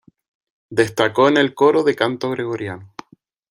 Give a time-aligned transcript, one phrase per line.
[0.71, 2.95] Destacó en el coro de canto gregoriano.